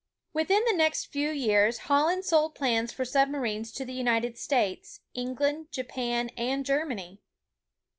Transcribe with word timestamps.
Within 0.33 0.63
the 0.65 0.73
next 0.75 1.11
few 1.13 1.29
years 1.29 1.77
Holland 1.81 2.25
sold 2.25 2.55
plans 2.55 2.91
for 2.91 3.05
sub 3.05 3.29
marines 3.29 3.71
to 3.73 3.85
the 3.85 3.93
United 3.93 4.35
States, 4.35 5.01
England, 5.13 5.67
Japan, 5.71 6.29
and 6.35 6.65
Ger 6.65 6.87
many. 6.87 7.21